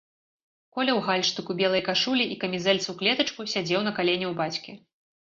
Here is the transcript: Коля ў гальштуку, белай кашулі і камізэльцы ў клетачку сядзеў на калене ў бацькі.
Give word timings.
Коля 0.77 0.91
ў 0.99 1.07
гальштуку, 1.07 1.51
белай 1.61 1.85
кашулі 1.91 2.23
і 2.33 2.39
камізэльцы 2.47 2.85
ў 2.91 2.95
клетачку 3.05 3.41
сядзеў 3.57 3.81
на 3.89 3.99
калене 4.01 4.27
ў 4.35 4.39
бацькі. 4.45 4.71